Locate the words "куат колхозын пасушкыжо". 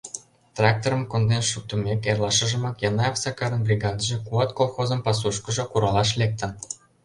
4.25-5.63